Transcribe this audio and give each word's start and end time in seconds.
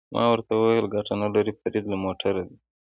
ما 0.13 0.23
ورته 0.29 0.51
وویل: 0.55 0.85
ګټه 0.95 1.13
نه 1.21 1.27
لري، 1.35 1.51
فرید 1.61 1.85
له 1.91 1.97
موټره 2.03 2.41
دې. 2.47 2.57